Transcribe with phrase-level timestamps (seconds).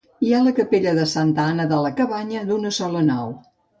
[0.27, 3.31] Hi ha la capella de Santa Anna de la Cabanya, d'una sola nau.